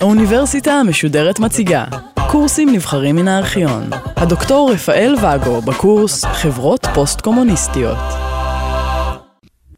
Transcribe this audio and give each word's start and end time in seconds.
האוניברסיטה 0.00 0.72
המשודרת 0.72 1.38
מציגה 1.38 1.84
קורסים 2.30 2.68
נבחרים 2.72 3.16
מן 3.16 3.28
הארכיון. 3.28 3.82
הדוקטור 4.16 4.70
רפאל 4.72 5.14
ואגו 5.22 5.60
בקורס 5.60 6.24
חברות 6.24 6.86
פוסט-קומוניסטיות. 6.94 7.98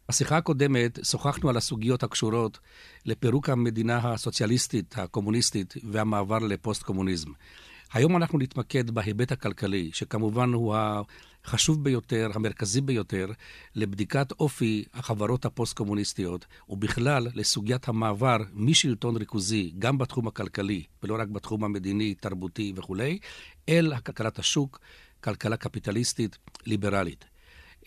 בשיחה 0.09 0.37
הקודמת 0.37 0.99
שוחחנו 1.03 1.49
על 1.49 1.57
הסוגיות 1.57 2.03
הקשורות 2.03 2.59
לפירוק 3.05 3.49
המדינה 3.49 3.99
הסוציאליסטית, 4.03 4.95
הקומוניסטית, 4.97 5.73
והמעבר 5.91 6.39
לפוסט-קומוניזם. 6.39 7.29
היום 7.93 8.17
אנחנו 8.17 8.39
נתמקד 8.39 8.91
בהיבט 8.91 9.31
הכלכלי, 9.31 9.89
שכמובן 9.93 10.53
הוא 10.53 10.75
החשוב 11.45 11.83
ביותר, 11.83 12.29
המרכזי 12.33 12.81
ביותר, 12.81 13.27
לבדיקת 13.75 14.31
אופי 14.31 14.85
החברות 14.93 15.45
הפוסט-קומוניסטיות, 15.45 16.45
ובכלל 16.69 17.27
לסוגיית 17.35 17.87
המעבר 17.87 18.37
משלטון 18.53 19.17
ריכוזי, 19.17 19.73
גם 19.79 19.97
בתחום 19.97 20.27
הכלכלי, 20.27 20.83
ולא 21.03 21.15
רק 21.19 21.27
בתחום 21.27 21.63
המדיני, 21.63 22.13
תרבותי 22.13 22.73
וכולי, 22.75 23.19
אל 23.69 23.97
כלכלת 23.99 24.39
השוק, 24.39 24.79
כלכלה 25.23 25.57
קפיטליסטית, 25.57 26.37
ליברלית. 26.65 27.25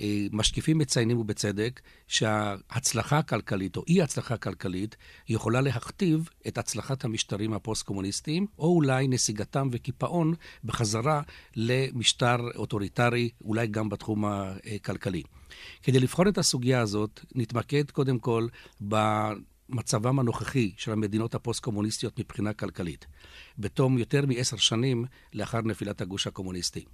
אה, 0.00 0.26
משקיפים 0.32 0.78
מציינים 0.78 1.18
ובצדק 1.18 1.80
שההצלחה 2.06 3.18
הכלכלית 3.18 3.76
או 3.76 3.84
אי-הצלחה 3.88 4.34
הכלכלית 4.34 4.96
יכולה 5.28 5.60
להכתיב 5.60 6.28
את 6.48 6.58
הצלחת 6.58 7.04
המשטרים 7.04 7.52
הפוסט-קומוניסטיים, 7.52 8.46
או 8.58 8.74
אולי 8.74 9.08
נסיגתם 9.08 9.68
וקיפאון 9.72 10.34
בחזרה 10.64 11.22
למשטר 11.56 12.36
אוטוריטרי, 12.56 13.30
אולי 13.44 13.66
גם 13.66 13.88
בתחום 13.88 14.24
הכלכלי. 14.24 15.22
כדי 15.82 16.00
לבחון 16.00 16.28
את 16.28 16.38
הסוגיה 16.38 16.80
הזאת, 16.80 17.20
נתמקד 17.34 17.90
קודם 17.90 18.18
כל 18.18 18.46
במצבם 19.68 20.18
הנוכחי 20.18 20.72
של 20.76 20.92
המדינות 20.92 21.34
הפוסט-קומוניסטיות 21.34 22.18
מבחינה 22.18 22.52
כלכלית, 22.52 23.06
בתום 23.58 23.98
יותר 23.98 24.26
מעשר 24.26 24.56
שנים 24.56 25.04
לאחר 25.32 25.60
נפילת 25.60 26.00
הגוש 26.00 26.26
הקומוניסטי. 26.26 26.84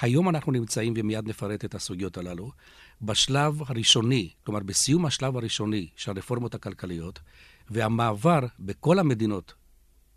היום 0.00 0.28
אנחנו 0.28 0.52
נמצאים, 0.52 0.94
ומיד 0.96 1.28
נפרט 1.28 1.64
את 1.64 1.74
הסוגיות 1.74 2.18
הללו, 2.18 2.50
בשלב 3.02 3.62
הראשוני, 3.66 4.30
כלומר 4.44 4.60
בסיום 4.60 5.06
השלב 5.06 5.36
הראשוני 5.36 5.88
של 5.96 6.10
הרפורמות 6.10 6.54
הכלכליות, 6.54 7.20
והמעבר 7.70 8.40
בכל 8.58 8.98
המדינות 8.98 9.54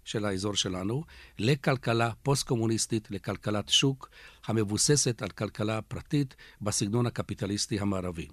של 0.04 0.26
האזור 0.26 0.56
שלנו 0.56 1.04
לכלכלה 1.40 2.12
פוסט-קומוניסטית, 2.24 3.12
לכלכלת 3.12 3.70
שוק 3.70 4.10
המבוססת 4.46 5.22
על 5.22 5.30
כלכלה 5.30 5.82
פרטית 5.82 6.36
בסגנון 6.62 7.06
הקפיטליסטי 7.06 7.80
המערבי. 7.80 8.28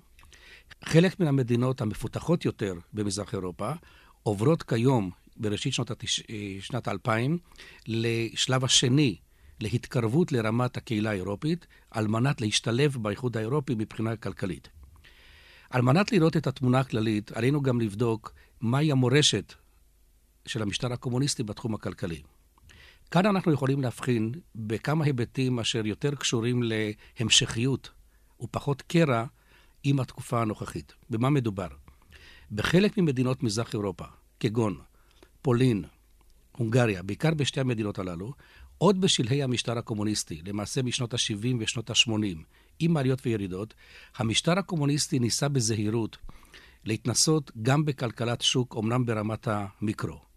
חלק 0.85 1.21
מן 1.21 1.27
המדינות 1.27 1.81
המפותחות 1.81 2.45
יותר 2.45 2.75
במזרח 2.93 3.35
אירופה 3.35 3.73
עוברות 4.23 4.63
כיום, 4.63 5.11
בראשית 5.37 5.73
שנות, 5.73 5.91
התש... 5.91 6.23
שנת 6.61 6.89
2000, 6.89 7.39
לשלב 7.87 8.65
השני 8.65 9.17
להתקרבות 9.61 10.33
לרמת 10.33 10.77
הקהילה 10.77 11.11
האירופית, 11.11 11.67
על 11.91 12.09
מנת 12.09 12.41
להשתלב 12.41 12.97
באיחוד 12.97 13.37
האירופי 13.37 13.75
מבחינה 13.75 14.17
כלכלית. 14.17 14.69
על 15.71 15.83
מנת 15.83 16.13
לראות 16.13 16.37
את 16.37 16.47
התמונה 16.47 16.81
הכללית, 16.81 17.33
עלינו 17.33 17.63
גם 17.63 17.81
לבדוק 17.81 18.33
מהי 18.61 18.93
המורשת 18.93 19.55
של 20.47 20.63
המשטר 20.63 20.93
הקומוניסטי 20.93 21.43
בתחום 21.43 21.75
הכלכלי. 21.75 22.23
כאן 23.11 23.27
אנחנו 23.27 23.53
יכולים 23.53 23.81
להבחין 23.81 24.33
בכמה 24.55 25.05
היבטים 25.05 25.59
אשר 25.59 25.87
יותר 25.87 26.15
קשורים 26.15 26.63
להמשכיות 26.63 27.91
ופחות 28.41 28.83
קרע 28.83 29.25
עם 29.85 30.01
התקופה 30.01 30.43
הנוכחית. 30.43 30.93
במה 31.11 31.31
מדובר? 31.31 31.69
בחלק 32.53 32.99
ממדינות 32.99 33.43
מזרח 33.43 33.73
אירופה, 33.73 34.05
כגון 34.41 34.81
פולין, 35.43 35.85
הונגריה, 36.53 37.03
בעיקר 37.03 37.35
בשתי 37.35 37.61
המדינות 37.61 37.99
הללו, 37.99 38.33
עוד 38.79 39.01
בשלהי 39.01 39.43
המשטר 39.43 39.79
הקומוניסטי, 39.79 40.43
למעשה 40.47 40.83
משנות 40.83 41.15
ה-70 41.15 41.57
ושנות 41.61 41.91
ה-80, 41.91 42.39
עם 42.79 42.97
עליות 42.97 43.27
וירידות, 43.27 43.75
המשטר 44.17 44.59
הקומוניסטי 44.59 45.19
ניסה 45.19 45.49
בזהירות 45.49 46.17
להתנסות 46.85 47.51
גם 47.63 47.85
בכלכלת 47.85 48.43
שוק, 48.43 48.77
אמנם 48.79 49.07
ברמת 49.07 49.49
המיקרו. 49.51 50.34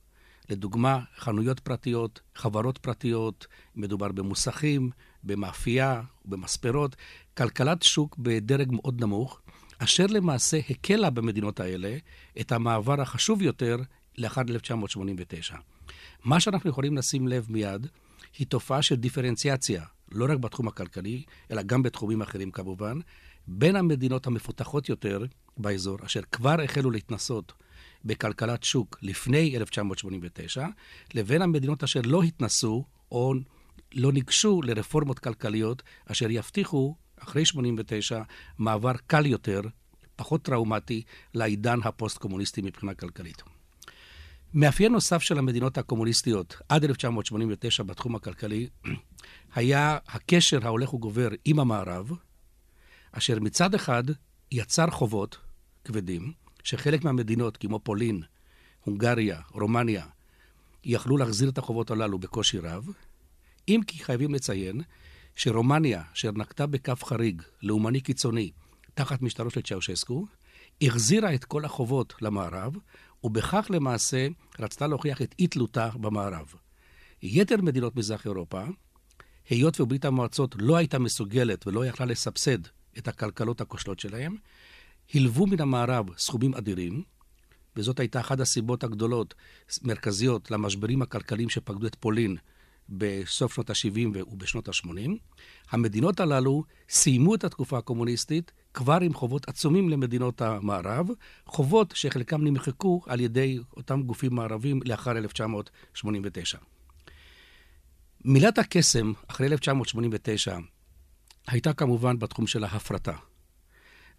לדוגמה, 0.49 0.99
חנויות 1.17 1.59
פרטיות, 1.59 2.21
חברות 2.35 2.77
פרטיות, 2.77 3.47
מדובר 3.75 4.11
במוסכים, 4.11 4.89
במאפייה, 5.23 6.01
במספרות, 6.25 6.95
כלכלת 7.37 7.83
שוק 7.83 8.17
בדרג 8.17 8.71
מאוד 8.71 9.01
נמוך, 9.01 9.41
אשר 9.77 10.05
למעשה 10.05 10.59
הקלה 10.69 11.09
במדינות 11.09 11.59
האלה 11.59 11.97
את 12.39 12.51
המעבר 12.51 13.01
החשוב 13.01 13.41
יותר 13.41 13.77
לאחר 14.17 14.41
1989. 14.49 15.55
מה 16.25 16.39
שאנחנו 16.39 16.69
יכולים 16.69 16.97
לשים 16.97 17.27
לב 17.27 17.45
מיד, 17.49 17.87
היא 18.37 18.47
תופעה 18.47 18.81
של 18.81 18.95
דיפרנציאציה, 18.95 19.83
לא 20.11 20.25
רק 20.29 20.37
בתחום 20.37 20.67
הכלכלי, 20.67 21.23
אלא 21.51 21.61
גם 21.61 21.83
בתחומים 21.83 22.21
אחרים 22.21 22.51
כמובן, 22.51 22.99
בין 23.47 23.75
המדינות 23.75 24.27
המפותחות 24.27 24.89
יותר 24.89 25.25
באזור, 25.57 25.97
אשר 26.05 26.21
כבר 26.31 26.61
החלו 26.61 26.91
להתנסות 26.91 27.53
בכלכלת 28.07 28.63
שוק 28.63 28.97
לפני 29.01 29.57
1989, 29.57 30.67
לבין 31.13 31.41
המדינות 31.41 31.83
אשר 31.83 32.01
לא 32.05 32.23
התנסו 32.23 32.85
או 33.11 33.33
לא 33.93 34.11
ניגשו 34.11 34.61
לרפורמות 34.61 35.19
כלכליות 35.19 35.83
אשר 36.05 36.29
יבטיחו, 36.29 36.95
אחרי 37.19 37.45
89, 37.45 38.21
מעבר 38.57 38.93
קל 39.07 39.25
יותר, 39.25 39.61
פחות 40.15 40.41
טראומטי, 40.41 41.03
לעידן 41.33 41.79
הפוסט-קומוניסטי 41.83 42.61
מבחינה 42.61 42.93
כלכלית. 42.93 43.43
מאפיין 44.53 44.91
נוסף 44.91 45.21
של 45.21 45.37
המדינות 45.37 45.77
הקומוניסטיות 45.77 46.57
עד 46.69 46.83
1989 46.83 47.83
בתחום 47.83 48.15
הכלכלי 48.15 48.67
היה 49.55 49.97
הקשר 50.07 50.67
ההולך 50.67 50.93
וגובר 50.93 51.29
עם 51.45 51.59
המערב, 51.59 52.11
אשר 53.11 53.39
מצד 53.39 53.75
אחד 53.75 54.03
יצר 54.51 54.89
חובות 54.89 55.37
כבדים, 55.85 56.33
שחלק 56.67 57.03
מהמדינות, 57.03 57.57
כמו 57.57 57.79
פולין, 57.79 58.21
הונגריה, 58.85 59.39
רומניה, 59.51 60.05
יכלו 60.83 61.17
להחזיר 61.17 61.49
את 61.49 61.57
החובות 61.57 61.91
הללו 61.91 62.19
בקושי 62.19 62.59
רב, 62.59 62.89
אם 63.67 63.81
כי 63.87 64.03
חייבים 64.03 64.33
לציין 64.33 64.81
שרומניה, 65.35 66.03
אשר 66.13 66.31
נקטה 66.31 66.65
בקו 66.65 66.93
חריג, 67.03 67.41
לאומני 67.63 68.01
קיצוני, 68.01 68.51
תחת 68.93 69.21
משטרו 69.21 69.49
של 69.49 69.61
צ'אושסקו, 69.61 70.25
החזירה 70.81 71.33
את 71.33 71.45
כל 71.45 71.65
החובות 71.65 72.13
למערב, 72.21 72.75
ובכך 73.23 73.67
למעשה 73.69 74.27
רצתה 74.59 74.87
להוכיח 74.87 75.21
את 75.21 75.35
אי 75.39 75.47
תלותה 75.47 75.89
במערב. 75.89 76.53
יתר 77.21 77.61
מדינות 77.61 77.95
מזרח 77.95 78.25
אירופה, 78.25 78.63
היות 79.49 79.81
וברית 79.81 80.05
המועצות 80.05 80.55
לא 80.59 80.75
הייתה 80.75 80.99
מסוגלת 80.99 81.67
ולא 81.67 81.85
יכלה 81.85 82.05
לסבסד 82.05 82.59
את 82.97 83.07
הכלכלות 83.07 83.61
הכושלות 83.61 83.99
שלהם, 83.99 84.35
הלוו 85.13 85.47
מן 85.47 85.61
המערב 85.61 86.05
סכומים 86.17 86.55
אדירים, 86.55 87.03
וזאת 87.75 87.99
הייתה 87.99 88.19
אחת 88.19 88.39
הסיבות 88.39 88.83
הגדולות, 88.83 89.33
מרכזיות, 89.81 90.51
למשברים 90.51 91.01
הכלכליים 91.01 91.49
שפקדו 91.49 91.87
את 91.87 91.95
פולין 91.95 92.37
בסוף 92.89 93.53
שנות 93.53 93.69
ה-70 93.69 94.17
ובשנות 94.31 94.67
ה-80. 94.67 95.11
המדינות 95.71 96.19
הללו 96.19 96.63
סיימו 96.89 97.35
את 97.35 97.43
התקופה 97.43 97.77
הקומוניסטית 97.77 98.51
כבר 98.73 98.97
עם 99.01 99.13
חובות 99.13 99.49
עצומים 99.49 99.89
למדינות 99.89 100.41
המערב, 100.41 101.07
חובות 101.45 101.93
שחלקם 101.95 102.43
נמחקו 102.43 103.01
על 103.05 103.19
ידי 103.19 103.59
אותם 103.77 104.01
גופים 104.01 104.35
מערבים 104.35 104.79
לאחר 104.85 105.17
1989. 105.17 106.57
מילת 108.25 108.57
הקסם 108.57 109.13
אחרי 109.27 109.47
1989 109.47 110.57
הייתה 111.47 111.73
כמובן 111.73 112.19
בתחום 112.19 112.47
של 112.47 112.63
ההפרטה. 112.63 113.13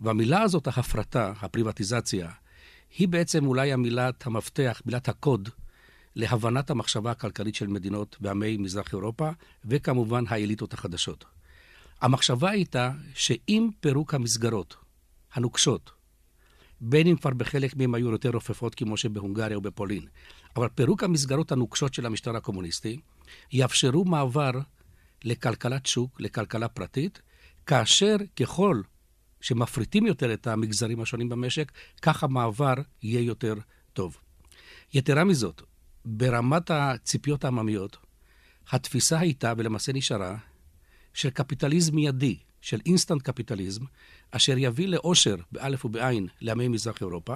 והמילה 0.01 0.43
הזאת, 0.43 0.67
ההפרטה, 0.67 1.33
הפריבטיזציה, 1.41 2.31
היא 2.99 3.09
בעצם 3.09 3.47
אולי 3.47 3.73
המילת 3.73 4.27
המפתח, 4.27 4.83
מילת 4.87 5.09
הקוד, 5.09 5.49
להבנת 6.17 6.71
המחשבה 6.71 7.11
הכלכלית 7.11 7.55
של 7.55 7.67
מדינות 7.67 8.17
ועמי 8.21 8.57
מזרח 8.57 8.93
אירופה, 8.93 9.31
וכמובן 9.65 10.25
האליטות 10.29 10.73
החדשות. 10.73 11.25
המחשבה 12.01 12.51
הייתה 12.51 12.91
שעם 13.15 13.69
פירוק 13.81 14.15
המסגרות 14.15 14.77
הנוקשות, 15.33 15.91
בין 16.81 17.07
אם 17.07 17.17
כבר 17.17 17.31
בחלק 17.31 17.77
מהם 17.77 17.95
היו 17.95 18.11
יותר 18.11 18.31
רופפות 18.31 18.75
כמו 18.75 18.97
שבהונגריה 18.97 19.57
או 19.57 19.61
בפולין, 19.61 20.07
אבל 20.57 20.69
פירוק 20.75 21.05
המסגרות 21.05 21.53
הנוקשות 21.53 21.95
של 21.95 22.07
המשטר 22.07 22.37
הקומוניסטי, 22.37 23.01
יאפשרו 23.53 24.05
מעבר 24.05 24.51
לכלכלת 25.25 25.87
שוק, 25.87 26.21
לכלכלה 26.21 26.69
פרטית, 26.69 27.23
כאשר 27.67 28.17
ככל 28.37 28.81
שמפריטים 29.41 30.07
יותר 30.07 30.33
את 30.33 30.47
המגזרים 30.47 31.01
השונים 31.01 31.29
במשק, 31.29 31.73
כך 32.03 32.25
המעבר 32.25 32.75
יהיה 33.03 33.21
יותר 33.21 33.55
טוב. 33.93 34.17
יתרה 34.95 35.25
מזאת, 35.25 35.63
ברמת 36.05 36.71
הציפיות 36.71 37.45
העממיות, 37.45 37.97
התפיסה 38.73 39.19
הייתה, 39.19 39.53
ולמעשה 39.57 39.93
נשארה, 39.93 40.37
של 41.15 41.31
קפיטליזם 41.31 41.95
מיידי, 41.95 42.39
של 42.61 42.81
instant 42.87 43.23
capitalism, 43.23 43.85
אשר 44.31 44.55
יביא 44.59 44.89
לאושר, 44.89 45.37
באלף 45.53 45.85
ובעין, 45.85 46.27
לעמי 46.41 46.69
מזרח 46.69 47.01
אירופה, 47.01 47.35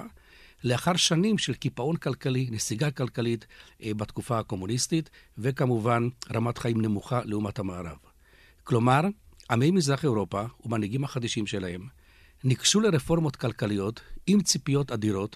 לאחר 0.63 0.95
שנים 0.95 1.37
של 1.37 1.53
קיפאון 1.53 1.95
כלכלי, 1.95 2.47
נסיגה 2.51 2.91
כלכלית 2.91 3.45
אה, 3.83 3.93
בתקופה 3.93 4.39
הקומוניסטית, 4.39 5.09
וכמובן 5.37 6.07
רמת 6.33 6.57
חיים 6.57 6.81
נמוכה 6.81 7.21
לעומת 7.25 7.59
המערב. 7.59 7.97
כלומר, 8.63 9.01
עמי 9.53 9.71
מזרח 9.71 10.03
אירופה 10.03 10.43
ומנהיגים 10.65 11.03
החדשים 11.03 11.47
שלהם 11.47 11.87
ניגשו 12.43 12.81
לרפורמות 12.81 13.35
כלכליות 13.35 14.01
עם 14.27 14.41
ציפיות 14.41 14.91
אדירות, 14.91 15.35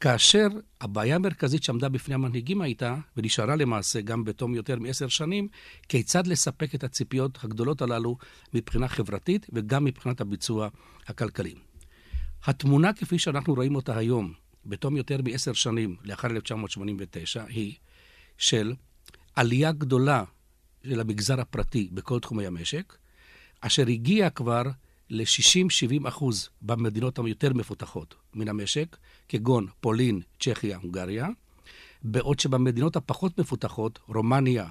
כאשר 0.00 0.46
הבעיה 0.80 1.16
המרכזית 1.16 1.62
שעמדה 1.62 1.88
בפני 1.88 2.14
המנהיגים 2.14 2.60
הייתה, 2.60 2.96
ונשארה 3.16 3.56
למעשה 3.56 4.00
גם 4.00 4.24
בתום 4.24 4.54
יותר 4.54 4.78
מעשר 4.78 5.08
שנים, 5.08 5.48
כיצד 5.88 6.26
לספק 6.26 6.74
את 6.74 6.84
הציפיות 6.84 7.38
הגדולות 7.42 7.82
הללו 7.82 8.16
מבחינה 8.54 8.88
חברתית 8.88 9.46
וגם 9.52 9.84
מבחינת 9.84 10.20
הביצוע 10.20 10.68
הכלכלי. 11.06 11.54
התמונה 12.44 12.92
כפי 12.92 13.18
שאנחנו 13.18 13.54
רואים 13.54 13.74
אותה 13.74 13.96
היום, 13.96 14.32
בתום 14.64 14.96
יותר 14.96 15.20
מעשר 15.24 15.52
שנים 15.52 15.96
לאחר 16.04 16.28
1989, 16.28 17.44
היא 17.48 17.74
של 18.38 18.74
עלייה 19.36 19.72
גדולה 19.72 20.24
של 20.84 21.00
המגזר 21.00 21.40
הפרטי 21.40 21.88
בכל 21.92 22.20
תחומי 22.20 22.46
המשק, 22.46 22.96
אשר 23.60 23.86
הגיע 23.88 24.30
כבר 24.30 24.62
ל-60-70 25.10 26.08
אחוז 26.08 26.48
במדינות 26.62 27.18
היותר 27.18 27.52
מפותחות 27.52 28.14
מן 28.34 28.48
המשק, 28.48 28.96
כגון 29.28 29.66
פולין, 29.80 30.20
צ'כיה, 30.40 30.76
הונגריה, 30.76 31.28
בעוד 32.02 32.40
שבמדינות 32.40 32.96
הפחות 32.96 33.40
מפותחות, 33.40 33.98
רומניה, 34.08 34.66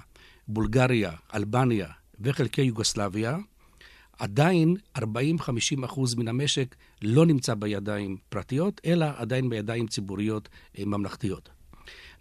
בולגריה, 0.48 1.12
אלבניה 1.34 1.88
וחלקי 2.20 2.62
יוגוסלביה, 2.62 3.38
עדיין 4.18 4.76
40-50 4.98 5.00
אחוז 5.84 6.14
מן 6.14 6.28
המשק 6.28 6.76
לא 7.02 7.26
נמצא 7.26 7.54
בידיים 7.54 8.16
פרטיות, 8.28 8.80
אלא 8.84 9.06
עדיין 9.16 9.48
בידיים 9.48 9.86
ציבוריות 9.86 10.48
אה, 10.78 10.84
ממלכתיות. 10.84 11.48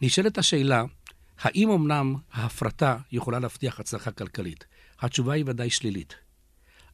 נשאלת 0.02 0.38
השאלה, 0.38 0.84
האם 1.40 1.70
אמנם 1.70 2.16
ההפרטה 2.32 2.98
יכולה 3.12 3.40
להבטיח 3.40 3.80
הצלחה 3.80 4.12
כלכלית? 4.12 4.66
התשובה 5.00 5.34
היא 5.34 5.44
ודאי 5.48 5.70
שלילית. 5.70 6.25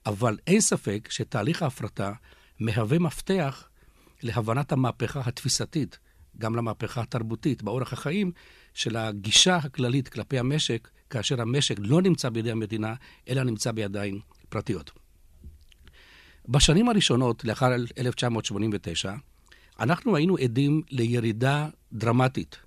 אבל 0.05 0.37
אין 0.47 0.61
ספק 0.61 1.07
שתהליך 1.11 1.61
ההפרטה 1.63 2.11
מהווה 2.59 2.99
מפתח 2.99 3.67
להבנת 4.23 4.71
המהפכה 4.71 5.21
התפיסתית, 5.25 5.99
גם 6.37 6.55
למהפכה 6.55 7.01
התרבותית, 7.01 7.63
באורח 7.63 7.93
החיים 7.93 8.31
של 8.73 8.97
הגישה 8.97 9.55
הכללית 9.55 10.07
כלפי 10.09 10.39
המשק, 10.39 10.89
כאשר 11.09 11.41
המשק 11.41 11.75
לא 11.79 12.01
נמצא 12.01 12.29
בידי 12.29 12.51
המדינה, 12.51 12.93
אלא 13.29 13.43
נמצא 13.43 13.71
בידיים 13.71 14.19
פרטיות. 14.49 14.91
בשנים 16.47 16.89
הראשונות, 16.89 17.45
לאחר 17.45 17.67
1989, 17.97 19.13
אנחנו 19.79 20.15
היינו 20.15 20.37
עדים 20.37 20.81
לירידה 20.89 21.69
דרמטית 21.93 22.57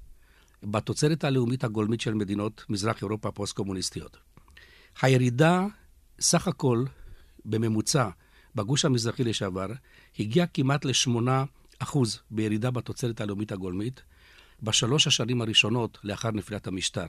בתוצרת 0.62 1.24
הלאומית 1.24 1.64
הגולמית 1.64 2.00
של 2.00 2.14
מדינות 2.14 2.64
מזרח 2.68 3.02
אירופה 3.02 3.28
הפוסט-קומוניסטיות. 3.28 4.16
הירידה, 5.02 5.66
סך 6.20 6.48
הכל, 6.48 6.84
בממוצע, 7.44 8.08
בגוש 8.54 8.84
המזרחי 8.84 9.24
לשעבר, 9.24 9.66
הגיע 10.18 10.46
כמעט 10.46 10.84
ל-8% 10.84 11.96
בירידה 12.30 12.70
בתוצרת 12.70 13.20
הלאומית 13.20 13.52
הגולמית 13.52 14.02
בשלוש 14.62 15.06
השנים 15.06 15.40
הראשונות 15.40 15.98
לאחר 16.04 16.30
נפילת 16.30 16.66
המשטר. 16.66 17.06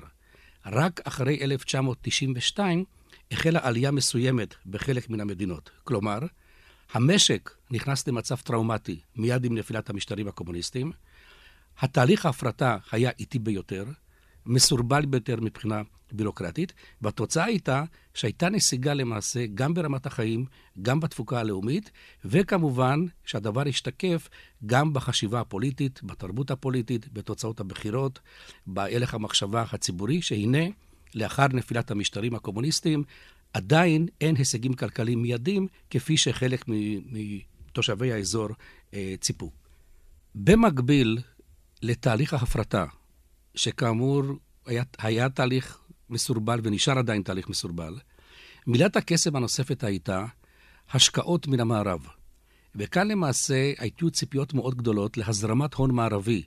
רק 0.66 1.02
אחרי 1.04 1.44
1992 1.44 2.86
החלה 3.32 3.60
עלייה 3.64 3.92
מסוימת 3.92 4.56
בחלק 4.66 5.10
מן 5.10 5.22
המדינות. 5.22 5.70
כלומר, 5.84 6.20
המשק 6.94 7.52
נכנס 7.72 8.08
למצב 8.08 8.36
טראומטי 8.36 9.00
מיד 9.16 9.46
עם 9.46 9.56
נפילת 9.56 9.90
המשטרים 9.90 10.28
הקומוניסטיים, 10.28 10.92
התהליך 11.80 12.26
ההפרטה 12.26 12.78
היה 12.92 13.12
איטי 13.20 13.40
ביותר, 13.40 13.86
מסורבל 14.46 15.06
ביותר 15.06 15.36
מבחינה 15.42 15.82
בירוקרטית, 16.12 16.74
והתוצאה 17.02 17.46
הייתה 17.46 17.84
שהייתה 18.14 18.50
נסיגה 18.50 18.94
למעשה 18.94 19.46
גם 19.54 19.74
ברמת 19.74 20.06
החיים, 20.06 20.46
גם 20.82 21.00
בתפוקה 21.00 21.40
הלאומית, 21.40 21.92
וכמובן 22.26 23.06
שהדבר 23.26 23.68
השתקף 23.68 24.30
גם 24.66 24.94
בחשיבה 24.94 25.40
הפוליטית, 25.40 26.04
בתרבות 26.04 26.52
הפוליטית, 26.52 27.14
בתוצאות 27.14 27.60
הבחירות, 27.60 28.20
בהלך 28.68 29.14
המחשבה 29.14 29.66
הציבורי, 29.72 30.22
שהנה, 30.22 30.66
לאחר 31.16 31.48
נפילת 31.48 31.92
המשטרים 31.92 32.36
הקומוניסטיים, 32.36 33.04
עדיין 33.54 34.08
אין 34.22 34.36
הישגים 34.36 34.74
כלכליים 34.74 35.22
מיידיים, 35.22 35.68
כפי 35.90 36.18
שחלק 36.18 36.66
מתושבי 36.68 38.12
האזור 38.12 38.48
אה, 38.94 39.16
ציפו. 39.20 39.52
במקביל 40.36 41.18
לתהליך 41.82 42.34
ההפרטה, 42.34 42.86
שכאמור 43.56 44.24
היה, 44.66 44.84
היה 44.98 45.30
תהליך 45.30 45.78
מסורבל 46.10 46.60
ונשאר 46.64 46.98
עדיין 46.98 47.22
תהליך 47.22 47.50
מסורבל, 47.50 48.00
מילת 48.68 48.96
הקסם 48.96 49.36
הנוספת 49.36 49.84
הייתה 49.84 50.26
השקעות 50.94 51.48
מן 51.48 51.60
המערב. 51.60 52.08
וכאן 52.76 53.08
למעשה 53.08 53.74
היו 53.78 54.12
ציפיות 54.12 54.54
מאוד 54.54 54.76
גדולות 54.76 55.18
להזרמת 55.18 55.74
הון 55.74 55.92
מערבי 55.92 56.44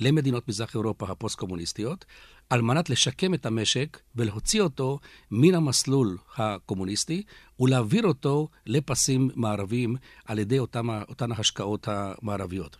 למדינות 0.00 0.48
מזרח 0.48 0.74
אירופה 0.74 1.06
הפוסט-קומוניסטיות, 1.08 2.04
על 2.50 2.62
מנת 2.62 2.90
לשקם 2.90 3.34
את 3.34 3.46
המשק 3.46 4.00
ולהוציא 4.16 4.62
אותו 4.62 4.98
מן 5.30 5.54
המסלול 5.54 6.18
הקומוניסטי 6.36 7.22
ולהעביר 7.60 8.06
אותו 8.06 8.48
לפסים 8.66 9.30
מערביים 9.34 9.96
על 10.24 10.38
ידי 10.38 10.58
אותם, 10.58 10.88
אותן 10.90 11.32
ההשקעות 11.32 11.88
המערביות. 11.88 12.76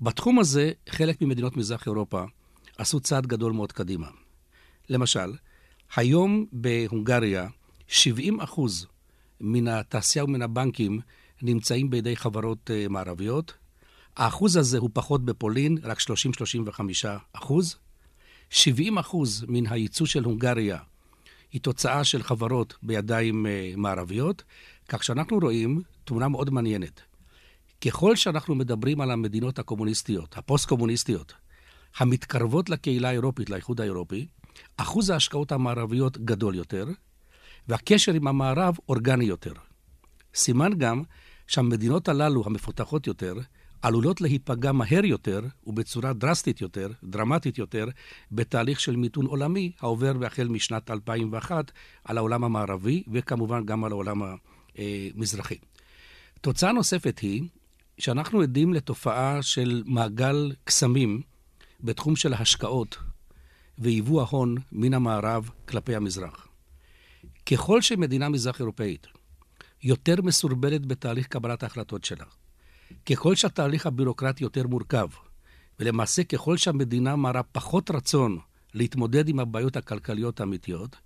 בתחום 0.00 0.38
הזה, 0.38 0.72
חלק 0.88 1.22
ממדינות 1.22 1.56
מזרח 1.56 1.86
אירופה 1.86 2.24
עשו 2.78 3.00
צעד 3.00 3.26
גדול 3.26 3.52
מאוד 3.52 3.72
קדימה. 3.72 4.06
למשל, 4.88 5.32
היום 5.96 6.46
בהונגריה 6.52 7.48
70 7.88 8.40
אחוז 8.40 8.86
מן 9.40 9.68
התעשייה 9.68 10.24
ומן 10.24 10.42
הבנקים 10.42 11.00
נמצאים 11.42 11.90
בידי 11.90 12.16
חברות 12.16 12.70
uh, 12.70 12.88
מערביות. 12.88 13.54
האחוז 14.16 14.56
הזה 14.56 14.78
הוא 14.78 14.90
פחות 14.92 15.24
בפולין, 15.24 15.78
רק 15.82 15.98
30-35 16.00 16.02
אחוז. 17.32 17.76
70 18.50 18.98
אחוז 18.98 19.44
מן 19.48 19.66
הייצוא 19.66 20.06
של 20.06 20.24
הונגריה 20.24 20.78
היא 21.52 21.60
תוצאה 21.60 22.04
של 22.04 22.22
חברות 22.22 22.74
בידיים 22.82 23.46
uh, 23.46 23.76
מערביות, 23.76 24.42
כך 24.88 25.04
שאנחנו 25.04 25.38
רואים 25.38 25.82
תמונה 26.04 26.28
מאוד 26.28 26.50
מעניינת. 26.50 27.00
ככל 27.80 28.16
שאנחנו 28.16 28.54
מדברים 28.54 29.00
על 29.00 29.10
המדינות 29.10 29.58
הקומוניסטיות, 29.58 30.36
הפוסט-קומוניסטיות, 30.38 31.32
המתקרבות 31.98 32.70
לקהילה 32.70 33.08
האירופית, 33.08 33.50
לאיחוד 33.50 33.80
האירופי, 33.80 34.26
אחוז 34.76 35.10
ההשקעות 35.10 35.52
המערביות 35.52 36.18
גדול 36.18 36.54
יותר, 36.54 36.86
והקשר 37.68 38.12
עם 38.12 38.26
המערב 38.26 38.76
אורגני 38.88 39.24
יותר. 39.24 39.52
סימן 40.34 40.72
גם 40.78 41.02
שהמדינות 41.46 42.08
הללו, 42.08 42.42
המפותחות 42.46 43.06
יותר, 43.06 43.34
עלולות 43.82 44.20
להיפגע 44.20 44.72
מהר 44.72 45.04
יותר 45.04 45.40
ובצורה 45.66 46.12
דרסטית 46.12 46.60
יותר, 46.60 46.88
דרמטית 47.04 47.58
יותר, 47.58 47.86
בתהליך 48.32 48.80
של 48.80 48.96
מיתון 48.96 49.26
עולמי 49.26 49.72
העובר 49.80 50.26
החל 50.26 50.48
משנת 50.48 50.90
2001 50.90 51.70
על 52.04 52.18
העולם 52.18 52.44
המערבי 52.44 53.02
וכמובן 53.12 53.64
גם 53.64 53.84
על 53.84 53.92
העולם 53.92 54.22
המזרחי. 54.76 55.58
תוצאה 56.40 56.72
נוספת 56.72 57.18
היא 57.18 57.42
שאנחנו 57.98 58.40
עדים 58.40 58.74
לתופעה 58.74 59.42
של 59.42 59.82
מעגל 59.86 60.52
קסמים 60.64 61.20
בתחום 61.80 62.16
של 62.16 62.32
ההשקעות 62.32 62.96
ויבוא 63.78 64.22
ההון 64.22 64.56
מן 64.72 64.94
המערב 64.94 65.50
כלפי 65.68 65.96
המזרח. 65.96 66.48
ככל 67.46 67.82
שמדינה 67.82 68.28
מזרח 68.28 68.60
אירופאית 68.60 69.06
יותר 69.82 70.22
מסורבלת 70.22 70.86
בתהליך 70.86 71.26
קבלת 71.26 71.62
ההחלטות 71.62 72.04
שלה, 72.04 72.24
ככל 73.06 73.34
שהתהליך 73.34 73.86
הבירוקרטי 73.86 74.44
יותר 74.44 74.66
מורכב, 74.66 75.08
ולמעשה 75.80 76.24
ככל 76.24 76.56
שהמדינה 76.56 77.16
מראה 77.16 77.42
פחות 77.42 77.90
רצון 77.90 78.38
להתמודד 78.74 79.28
עם 79.28 79.40
הבעיות 79.40 79.76
הכלכליות 79.76 80.40
האמיתיות, 80.40 80.96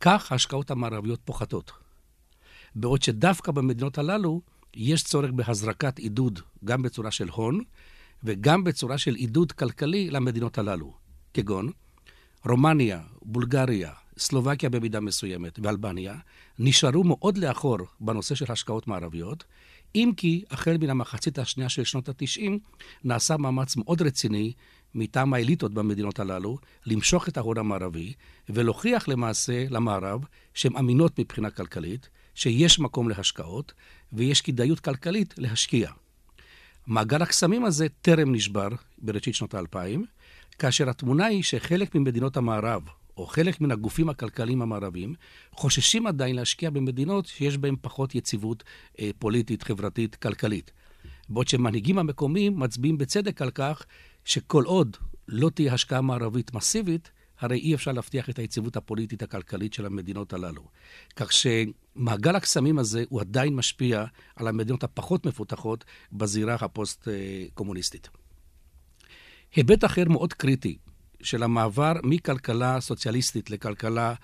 כך 0.00 0.32
ההשקעות 0.32 0.70
המערביות 0.70 1.20
פוחתות. 1.24 1.72
בעוד 2.74 3.02
שדווקא 3.02 3.52
במדינות 3.52 3.98
הללו 3.98 4.40
יש 4.74 5.04
צורך 5.04 5.30
בהזרקת 5.30 5.98
עידוד 5.98 6.40
גם 6.64 6.82
בצורה 6.82 7.10
של 7.10 7.28
הון 7.28 7.60
וגם 8.24 8.64
בצורה 8.64 8.98
של 8.98 9.14
עידוד 9.14 9.52
כלכלי 9.52 10.10
למדינות 10.10 10.58
הללו, 10.58 10.94
כגון 11.34 11.70
רומניה, 12.46 13.00
בולגריה, 13.22 13.92
סלובקיה 14.18 14.70
במידה 14.70 15.00
מסוימת 15.00 15.58
ואלבניה, 15.62 16.14
נשארו 16.58 17.04
מאוד 17.04 17.38
לאחור 17.38 17.78
בנושא 18.00 18.34
של 18.34 18.52
השקעות 18.52 18.88
מערביות, 18.88 19.44
אם 19.94 20.12
כי 20.16 20.44
החל 20.50 20.76
מן 20.80 20.90
המחצית 20.90 21.38
השנייה 21.38 21.68
של 21.68 21.84
שנות 21.84 22.08
ה-90 22.08 22.50
נעשה 23.04 23.36
מאמץ 23.36 23.76
מאוד 23.76 24.02
רציני 24.02 24.52
מטעם 24.94 25.34
האליטות 25.34 25.74
במדינות 25.74 26.20
הללו 26.20 26.58
למשוך 26.86 27.28
את 27.28 27.36
ההון 27.36 27.58
המערבי 27.58 28.12
ולהוכיח 28.48 29.08
למעשה 29.08 29.64
למערב 29.70 30.20
שהן 30.54 30.76
אמינות 30.76 31.18
מבחינה 31.18 31.50
כלכלית, 31.50 32.08
שיש 32.34 32.78
מקום 32.78 33.08
להשקעות 33.08 33.72
ויש 34.12 34.40
כדאיות 34.40 34.80
כלכלית 34.80 35.34
להשקיע. 35.38 35.90
מעגל 36.86 37.22
הקסמים 37.22 37.64
הזה 37.64 37.86
טרם 38.02 38.34
נשבר 38.34 38.68
בראשית 38.98 39.34
שנות 39.34 39.54
האלפיים, 39.54 40.04
כאשר 40.58 40.90
התמונה 40.90 41.26
היא 41.26 41.42
שחלק 41.42 41.94
ממדינות 41.94 42.36
המערב, 42.36 42.82
או 43.16 43.26
חלק 43.26 43.60
מן 43.60 43.70
הגופים 43.70 44.08
הכלכליים 44.08 44.62
המערביים, 44.62 45.14
חוששים 45.52 46.06
עדיין 46.06 46.36
להשקיע 46.36 46.70
במדינות 46.70 47.26
שיש 47.26 47.58
בהן 47.58 47.76
פחות 47.80 48.14
יציבות 48.14 48.64
אה, 49.00 49.10
פוליטית, 49.18 49.62
חברתית, 49.62 50.14
כלכלית. 50.14 50.70
בעוד 51.28 51.48
שמנהיגים 51.48 51.98
המקומיים 51.98 52.60
מצביעים 52.60 52.98
בצדק 52.98 53.42
על 53.42 53.50
כך 53.50 53.84
שכל 54.24 54.64
עוד 54.64 54.96
לא 55.28 55.50
תהיה 55.50 55.74
השקעה 55.74 56.00
מערבית 56.00 56.54
מסיבית, 56.54 57.10
הרי 57.40 57.58
אי 57.58 57.74
אפשר 57.74 57.92
להבטיח 57.92 58.30
את 58.30 58.38
היציבות 58.38 58.76
הפוליטית 58.76 59.22
הכלכלית 59.22 59.72
של 59.72 59.86
המדינות 59.86 60.32
הללו. 60.32 60.62
כך 61.16 61.32
שמעגל 61.96 62.36
הקסמים 62.36 62.78
הזה 62.78 63.04
הוא 63.08 63.20
עדיין 63.20 63.56
משפיע 63.56 64.04
על 64.36 64.48
המדינות 64.48 64.84
הפחות 64.84 65.26
מפותחות 65.26 65.84
בזירה 66.12 66.56
הפוסט-קומוניסטית. 66.60 68.08
היבט 69.54 69.84
אחר 69.84 70.04
מאוד 70.08 70.32
קריטי 70.32 70.78
של 71.22 71.42
המעבר 71.42 71.92
מכלכלה 72.02 72.80
סוציאליסטית 72.80 73.50
לכלכלה 73.50 74.14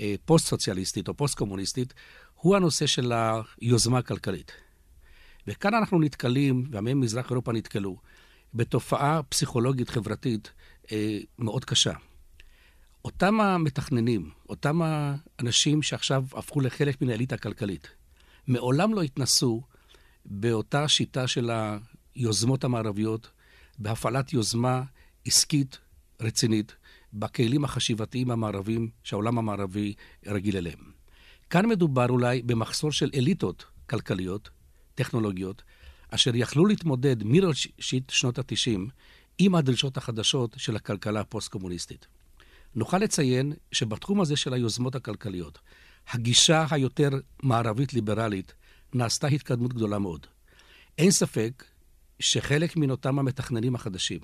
אה, 0.00 0.14
פוסט-סוציאליסטית 0.24 1.08
או 1.08 1.14
פוסט-קומוניסטית 1.14 1.94
הוא 2.34 2.56
הנושא 2.56 2.86
של 2.86 3.12
היוזמה 3.60 3.98
הכלכלית. 3.98 4.52
וכאן 5.46 5.74
אנחנו 5.74 6.00
נתקלים, 6.00 6.64
ועמי 6.70 6.94
מזרח 6.94 7.30
אירופה 7.30 7.52
נתקלו, 7.52 7.96
בתופעה 8.54 9.22
פסיכולוגית 9.22 9.90
חברתית 9.90 10.52
אה, 10.92 11.18
מאוד 11.38 11.64
קשה. 11.64 11.92
אותם 13.04 13.40
המתכננים, 13.40 14.30
אותם 14.48 14.80
האנשים 14.82 15.82
שעכשיו 15.82 16.24
הפכו 16.32 16.60
לחלק 16.60 17.02
מן 17.02 17.10
האליטה 17.10 17.34
הכלכלית, 17.34 17.88
מעולם 18.46 18.94
לא 18.94 19.02
התנסו 19.02 19.62
באותה 20.24 20.88
שיטה 20.88 21.26
של 21.26 21.50
היוזמות 22.14 22.64
המערביות, 22.64 23.30
בהפעלת 23.78 24.32
יוזמה 24.32 24.82
עסקית 25.26 25.78
רצינית, 26.20 26.74
בכלים 27.12 27.64
החשיבתיים 27.64 28.30
המערביים 28.30 28.90
שהעולם 29.02 29.38
המערבי 29.38 29.94
רגיל 30.26 30.56
אליהם. 30.56 30.92
כאן 31.50 31.66
מדובר 31.66 32.06
אולי 32.08 32.42
במחסור 32.42 32.92
של 32.92 33.10
אליטות 33.14 33.64
כלכליות, 33.90 34.50
טכנולוגיות, 34.94 35.62
אשר 36.10 36.30
יכלו 36.34 36.66
להתמודד 36.66 37.16
מראשית 37.24 38.10
שנות 38.10 38.38
ה-90 38.38 38.80
עם 39.38 39.54
הדרישות 39.54 39.96
החדשות 39.96 40.54
של 40.56 40.76
הכלכלה 40.76 41.20
הפוסט-קומוניסטית. 41.20 42.06
נוכל 42.74 42.98
לציין 42.98 43.52
שבתחום 43.72 44.20
הזה 44.20 44.36
של 44.36 44.54
היוזמות 44.54 44.94
הכלכליות, 44.94 45.58
הגישה 46.08 46.66
היותר 46.70 47.08
מערבית-ליברלית 47.42 48.54
נעשתה 48.94 49.26
התקדמות 49.26 49.72
גדולה 49.72 49.98
מאוד. 49.98 50.26
אין 50.98 51.10
ספק 51.10 51.64
שחלק 52.20 52.76
מן 52.76 52.90
אותם 52.90 53.18
המתכננים 53.18 53.74
החדשים, 53.74 54.20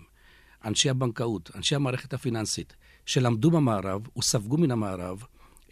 אנשי 0.64 0.90
הבנקאות, 0.90 1.50
אנשי 1.54 1.74
המערכת 1.74 2.14
הפיננסית, 2.14 2.76
שלמדו 3.06 3.50
במערב 3.50 4.02
וספגו 4.18 4.56
מן 4.56 4.70
המערב 4.70 5.22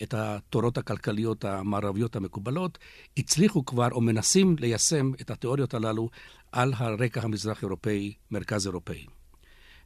את 0.03 0.15
התורות 0.15 0.79
הכלכליות 0.79 1.45
המערביות 1.45 2.17
המקובלות, 2.17 2.79
הצליחו 3.17 3.65
כבר 3.65 3.89
או 3.93 4.01
מנסים 4.01 4.57
ליישם 4.59 5.13
את 5.21 5.31
התיאוריות 5.31 5.75
הללו 5.75 6.09
על 6.53 6.73
הרקע 6.77 7.23
המזרח-אירופאי, 7.23 8.15
מרכז-אירופאי. 8.31 9.16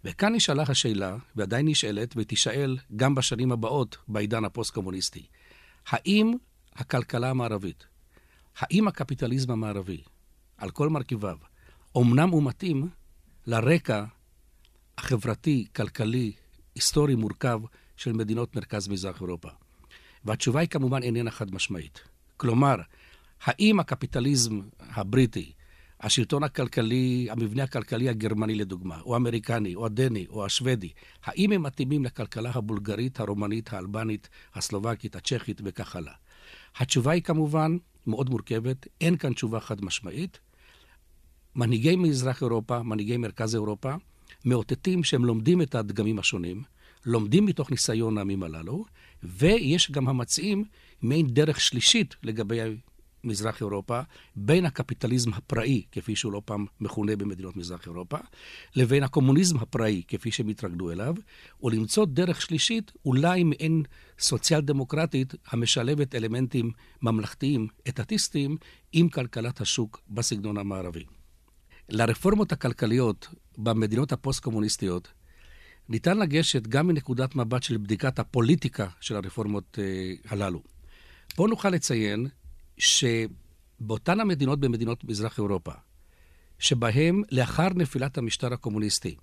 וכאן 0.04 0.35
נשאלה 0.35 0.64
השאלה, 0.69 1.16
ועדיין 1.37 1.69
נשאלת, 1.69 2.14
ותישאל 2.16 2.78
גם 2.97 3.14
בשנים 3.14 3.52
הבאות 3.52 3.97
בעידן 4.09 4.45
הפוסט-קומוניסטי. 4.45 5.26
האם 5.88 6.35
הכלכלה 6.75 7.30
המערבית, 7.30 7.87
האם 8.59 8.88
הקפיטליזם 8.88 9.50
המערבי, 9.50 10.02
על 10.57 10.71
כל 10.71 10.88
מרכיביו, 10.88 11.37
אמנם 11.97 12.28
הוא 12.28 12.42
מתאים 12.42 12.88
לרקע 13.47 14.04
החברתי, 14.99 15.66
כלכלי, 15.76 16.33
היסטורי 16.75 17.14
מורכב 17.14 17.61
של 17.97 18.12
מדינות 18.12 18.57
מרכז-מזרח 18.57 19.21
אירופה? 19.21 19.49
והתשובה 20.25 20.61
היא 20.61 20.69
כמובן 20.69 21.02
איננה 21.02 21.30
חד 21.30 21.54
משמעית. 21.54 22.00
כלומר, 22.37 22.76
האם 23.45 23.80
הקפיטליזם 23.80 24.61
הבריטי, 24.80 25.52
השלטון 26.00 26.42
הכלכלי, 26.42 27.26
המבנה 27.30 27.62
הכלכלי 27.62 28.09
הגרמני 28.09 28.54
לדוגמה, 28.54 29.00
או 29.00 29.14
האמריקני, 29.14 29.75
או 29.75 29.87
הדני, 29.87 30.26
או 30.30 30.45
השוודי, 30.45 30.90
האם 31.25 31.52
הם 31.52 31.62
מתאימים 31.62 32.04
לכלכלה 32.04 32.50
הבולגרית, 32.54 33.21
הרומנית, 33.21 33.73
האלבנית, 33.73 34.28
הסלובקית, 34.54 35.16
הצ'כית 35.16 35.61
וכך 35.64 35.97
הלאה? 35.97 36.12
התשובה 36.76 37.12
היא 37.12 37.23
כמובן 37.23 37.76
מאוד 38.07 38.30
מורכבת, 38.30 38.87
אין 39.00 39.16
כאן 39.16 39.33
תשובה 39.33 39.61
חד 39.61 39.85
משמעית. 39.85 40.38
מנהיגי 41.57 41.97
מזרח 41.97 42.42
אירופה, 42.42 42.83
מנהיגי 42.83 43.16
מרכז 43.16 43.54
אירופה, 43.54 43.95
מאותתים 44.45 45.04
שהם 45.04 45.25
לומדים 45.25 45.62
את 45.62 45.75
הדגמים 45.75 46.19
השונים, 46.19 46.62
לומדים 47.07 47.47
מתוך 47.47 47.71
ניסיון 47.71 48.19
העמים 48.19 48.42
הללו, 48.42 48.85
ויש 49.23 49.90
גם 49.90 50.09
המציעים 50.09 50.64
מעין 51.02 51.26
דרך 51.26 51.61
שלישית 51.61 52.16
לגבי 52.23 52.61
מזרח 53.25 53.61
אירופה, 53.61 54.00
בין 54.37 54.67
הקפיטליזם 54.67 55.33
הפראי, 55.35 55.83
כפי 55.93 56.17
שהוא 56.17 56.33
לא 56.33 56.43
פעם 56.45 56.67
מכונה 56.81 57.17
במדינות 57.17 57.57
מזרח 57.57 57.87
אירופה, 57.87 58.19
לבין 58.77 59.03
הקומוניזם 59.03 59.57
הפראי, 59.57 60.03
כפי 60.09 60.31
שהם 60.31 60.49
התרגלו 60.49 60.93
אליו, 60.93 61.15
ולמצוא 61.62 62.07
דרך 62.07 62.43
שלישית, 62.43 62.93
אולי 63.05 63.45
מעין 63.45 63.83
סוציאל 64.19 64.61
דמוקרטית, 64.61 65.35
המשלבת 65.50 66.15
אלמנטים 66.15 66.71
ממלכתיים, 67.03 67.67
אתטיסטיים, 67.89 68.57
עם 68.93 69.09
כלכלת 69.09 69.61
השוק 69.61 70.00
בסגנון 70.09 70.57
המערבי. 70.57 71.05
לרפורמות 71.89 72.53
הכלכליות 72.53 73.29
במדינות 73.59 74.12
הפוסט-קומוניסטיות 74.12 75.12
ניתן 75.89 76.19
לגשת 76.19 76.67
גם 76.67 76.87
מנקודת 76.87 77.35
מבט 77.35 77.62
של 77.62 77.77
בדיקת 77.77 78.19
הפוליטיקה 78.19 78.89
של 79.00 79.17
הרפורמות 79.17 79.79
אה, 79.83 80.12
הללו. 80.29 80.62
פה 81.35 81.47
נוכל 81.49 81.71
לציין 81.71 82.27
שבאותן 82.81 84.21
המדינות 84.21 84.61
במדינות 84.61 85.05
מזרח 85.05 85.39
אירופה, 85.39 85.73
שבהם 86.59 87.23
לאחר 87.31 87.69
נפילת 87.75 88.19
המשטר 88.19 88.53
הקומוניסטי, 88.53 89.17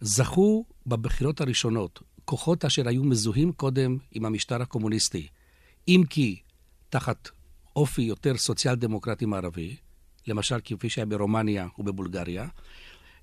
זכו 0.00 0.64
בבחירות 0.86 1.40
הראשונות 1.40 2.02
כוחות 2.24 2.64
אשר 2.64 2.88
היו 2.88 3.04
מזוהים 3.04 3.52
קודם 3.52 3.96
עם 4.12 4.24
המשטר 4.24 4.62
הקומוניסטי, 4.62 5.28
אם 5.88 6.02
כי 6.10 6.40
תחת 6.90 7.28
אופי 7.76 8.02
יותר 8.02 8.36
סוציאל-דמוקרטי 8.36 9.26
מערבי, 9.26 9.76
למשל 10.26 10.56
כפי 10.64 10.88
שהיה 10.90 11.06
ברומניה 11.06 11.68
ובבולגריה, 11.78 12.48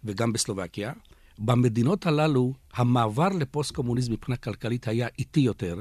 וגם 0.03 0.33
בסלובקיה, 0.33 0.93
במדינות 1.39 2.05
הללו 2.05 2.53
המעבר 2.73 3.29
לפוסט-קומוניזם 3.29 4.13
מבחינה 4.13 4.37
כלכלית 4.37 4.87
היה 4.87 5.07
איטי 5.19 5.39
יותר, 5.39 5.79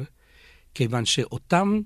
כיוון 0.75 1.05
שאותם 1.05 1.81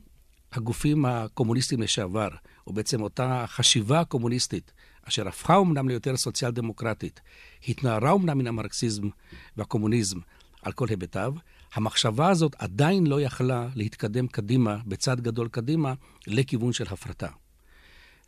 הגופים 0.53 1.05
הקומוניסטיים 1.05 1.83
לשעבר, 1.83 2.29
או 2.67 2.73
בעצם 2.73 3.03
אותה 3.03 3.45
חשיבה 3.49 4.01
הקומוניסטית, 4.01 4.73
אשר 5.09 5.29
הפכה 5.29 5.57
אומנם 5.57 5.89
ליותר 5.89 6.17
סוציאל-דמוקרטית, 6.17 7.21
התנערה 7.69 8.11
אומנם 8.11 8.39
מן 8.39 8.47
המרקסיזם 8.47 9.09
והקומוניזם 9.57 10.19
על 10.63 10.73
כל 10.73 10.87
היבטיו, 10.89 11.35
המחשבה 11.75 12.29
הזאת 12.29 12.57
עדיין 12.59 13.07
לא 13.07 13.21
יכלה 13.21 13.69
להתקדם 13.75 14.27
קדימה, 14.27 14.79
בצד 14.87 15.21
גדול 15.21 15.49
קדימה, 15.49 15.95
לכיוון 16.27 16.73
של 16.73 16.85
הפרטה. 16.91 17.29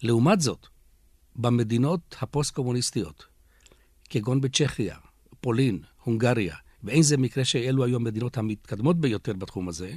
לעומת 0.03 0.41
זאת, 0.41 0.67
במדינות 1.37 2.17
הפוסט-קומוניסטיות, 2.21 3.27
כגון 4.11 4.41
בצ'כיה, 4.41 4.97
פולין, 5.41 5.83
הונגריה, 6.03 6.57
ואין 6.85 7.03
זה 7.03 7.17
מקרה 7.17 7.45
שאלו 7.45 7.85
היו 7.85 7.97
המדינות 7.97 8.39
המתקדמות 8.39 9.01
ביותר 9.01 9.33
בתחום 9.33 9.69
הזה, 9.69 9.93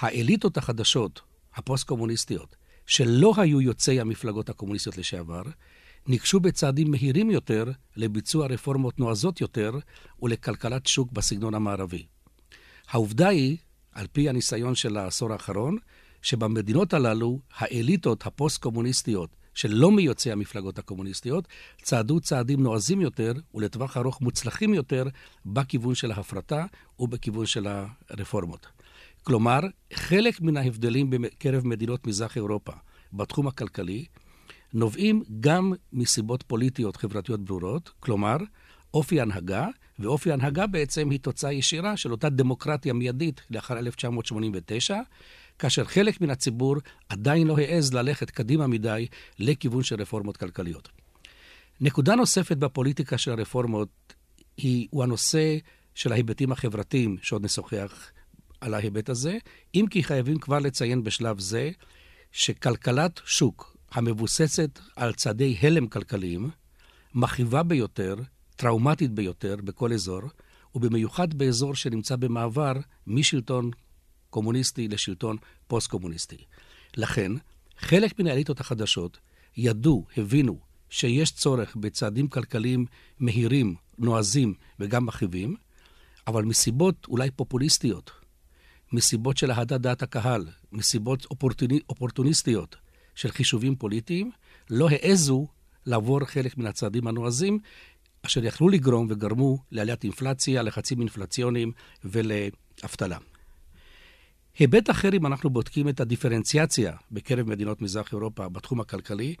האליטות 0.00 0.56
החדשות, 0.56 1.20
הפוסט-קומוניסטיות, 1.56 2.56
שלא 2.86 3.32
היו 3.36 3.60
יוצאי 3.60 4.00
המפלגות 4.00 4.48
הקומוניסטיות 4.48 4.98
לשעבר, 4.98 5.42
ניגשו 6.06 6.40
בצעדים 6.40 6.90
מהירים 6.90 7.30
יותר 7.30 7.64
לביצוע 7.96 8.46
רפורמות 8.46 8.98
נועזות 8.98 9.40
יותר 9.40 9.72
ולכלכלת 10.22 10.86
שוק 10.86 11.12
בסגנון 11.12 11.54
המערבי. 11.54 12.06
העובדה 12.90 13.28
היא, 13.28 13.56
על 13.92 14.06
פי 14.12 14.28
הניסיון 14.28 14.74
של 14.74 14.96
העשור 14.96 15.32
האחרון, 15.32 15.78
שבמדינות 16.22 16.94
הללו 16.94 17.40
האליטות 17.56 18.26
הפוסט-קומוניסטיות 18.26 19.36
שלא 19.54 19.90
מיוצאי 19.90 20.32
המפלגות 20.32 20.78
הקומוניסטיות, 20.78 21.48
צעדו 21.82 22.20
צעדים 22.20 22.62
נועזים 22.62 23.00
יותר 23.00 23.32
ולטווח 23.54 23.96
ארוך 23.96 24.20
מוצלחים 24.20 24.74
יותר 24.74 25.04
בכיוון 25.46 25.94
של 25.94 26.12
ההפרטה 26.12 26.66
ובכיוון 26.98 27.46
של 27.46 27.66
הרפורמות. 28.10 28.66
כלומר, 29.26 29.60
חלק 29.94 30.40
מן 30.40 30.56
ההבדלים 30.56 31.10
בקרב 31.10 31.66
מדינות 31.66 32.06
מזרח 32.06 32.36
אירופה 32.36 32.72
בתחום 33.12 33.46
הכלכלי 33.46 34.04
נובעים 34.72 35.22
גם 35.40 35.72
מסיבות 35.92 36.42
פוליטיות 36.42 36.96
חברתיות 36.96 37.44
ברורות, 37.44 37.90
כלומר, 38.00 38.36
אופי 38.94 39.20
הנהגה, 39.20 39.66
ואופי 39.98 40.32
הנהגה 40.32 40.66
בעצם 40.66 41.10
היא 41.10 41.20
תוצאה 41.20 41.52
ישירה 41.52 41.96
של 41.96 42.12
אותה 42.12 42.28
דמוקרטיה 42.28 42.92
מיידית 42.92 43.40
לאחר 43.50 43.78
1989, 43.78 45.00
כאשר 45.58 45.84
חלק 45.84 46.20
מן 46.20 46.30
הציבור 46.30 46.76
עדיין 47.08 47.46
לא 47.46 47.58
העז 47.58 47.94
ללכת 47.94 48.30
קדימה 48.30 48.66
מדי 48.66 49.06
לכיוון 49.38 49.82
של 49.82 50.00
רפורמות 50.00 50.36
כלכליות. 50.36 50.88
נקודה 51.80 52.14
נוספת 52.14 52.56
בפוליטיקה 52.56 53.18
של 53.18 53.30
הרפורמות 53.30 54.14
היא, 54.56 54.88
הוא 54.90 55.02
הנושא 55.02 55.56
של 55.94 56.12
ההיבטים 56.12 56.52
החברתיים, 56.52 57.16
שעוד 57.22 57.44
נשוחח 57.44 58.10
על 58.66 58.74
ההיבט 58.74 59.08
הזה, 59.08 59.38
אם 59.74 59.86
כי 59.90 60.02
חייבים 60.02 60.38
כבר 60.38 60.58
לציין 60.58 61.04
בשלב 61.04 61.40
זה 61.40 61.70
שכלכלת 62.32 63.20
שוק 63.24 63.76
המבוססת 63.92 64.78
על 64.96 65.12
צעדי 65.12 65.56
הלם 65.60 65.86
כלכליים, 65.86 66.50
מכאיבה 67.14 67.62
ביותר, 67.62 68.14
טראומטית 68.56 69.10
ביותר 69.10 69.56
בכל 69.64 69.92
אזור, 69.92 70.20
ובמיוחד 70.74 71.34
באזור 71.34 71.74
שנמצא 71.74 72.16
במעבר 72.16 72.72
משלטון 73.06 73.70
קומוניסטי 74.30 74.88
לשלטון 74.88 75.36
פוסט-קומוניסטי. 75.66 76.36
לכן, 76.96 77.32
חלק 77.78 78.20
מן 78.20 78.26
האליטות 78.26 78.60
החדשות 78.60 79.18
ידעו, 79.56 80.06
הבינו, 80.16 80.58
שיש 80.90 81.32
צורך 81.32 81.76
בצעדים 81.76 82.28
כלכליים 82.28 82.86
מהירים, 83.18 83.74
נועזים 83.98 84.54
וגם 84.80 85.06
מכאיבים, 85.06 85.56
אבל 86.26 86.44
מסיבות 86.44 87.06
אולי 87.08 87.30
פופוליסטיות, 87.30 88.25
מסיבות 88.92 89.36
של 89.36 89.50
אהדת 89.50 89.80
דעת 89.80 90.02
הקהל, 90.02 90.46
מסיבות 90.72 91.24
אופורטוני, 91.24 91.80
אופורטוניסטיות 91.88 92.76
של 93.14 93.30
חישובים 93.30 93.76
פוליטיים, 93.76 94.30
לא 94.70 94.88
העזו 94.88 95.46
לעבור 95.86 96.24
חלק 96.24 96.58
מן 96.58 96.66
הצעדים 96.66 97.06
הנועזים, 97.06 97.58
אשר 98.22 98.44
יכלו 98.44 98.68
לגרום 98.68 99.06
וגרמו 99.10 99.58
לעליית 99.72 100.04
אינפלציה, 100.04 100.62
לחצים 100.62 101.00
אינפלציוניים 101.00 101.72
ולאבטלה. 102.04 103.18
היבט 104.58 104.90
אחר, 104.90 105.08
אם 105.16 105.26
אנחנו 105.26 105.50
בודקים 105.50 105.88
את 105.88 106.00
הדיפרנציאציה 106.00 106.92
בקרב 107.10 107.48
מדינות 107.48 107.82
מזרח 107.82 108.12
אירופה 108.12 108.48
בתחום 108.48 108.80
הכלכלי, 108.80 109.34